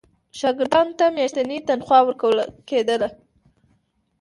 [0.39, 3.09] شاګردانو ته میاشتنی تنخوا ورکول کېدله.